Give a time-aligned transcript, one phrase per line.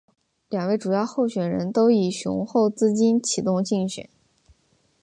[0.49, 4.09] 两位主要候选人都以雄厚资金启动竞选。